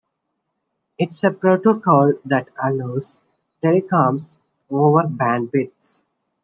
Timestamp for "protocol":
1.29-2.13